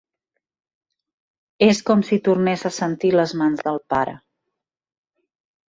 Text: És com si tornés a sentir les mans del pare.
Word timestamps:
És 1.67 1.83
com 1.91 2.01
si 2.09 2.19
tornés 2.29 2.65
a 2.71 2.73
sentir 2.79 3.13
les 3.21 3.37
mans 3.45 3.63
del 3.71 3.81
pare. 3.95 4.19